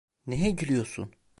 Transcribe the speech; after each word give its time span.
Neye 0.27 0.49
gülüyorsun? 0.51 1.13